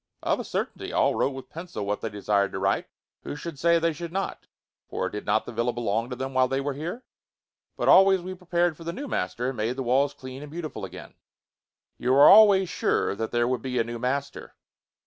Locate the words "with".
1.35-1.51